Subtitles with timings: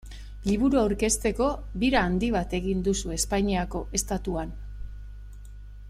[0.51, 1.49] Liburua aurkezteko
[1.83, 4.57] bira handi bat egin duzu Espainiako Estatuan.